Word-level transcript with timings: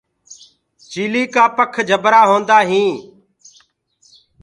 چيِلي 0.89 1.23
ڪآ 1.33 1.45
پک 1.57 1.73
جبرآ 1.89 2.21
هيندآ 2.29 2.59
هينٚ۔ 2.69 2.95